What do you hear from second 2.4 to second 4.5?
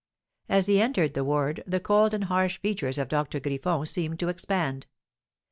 features of Doctor Griffon seemed to